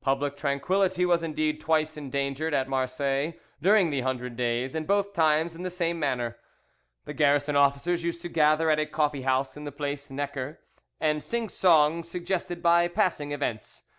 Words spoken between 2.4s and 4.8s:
at Marseilles during the Hundred Days,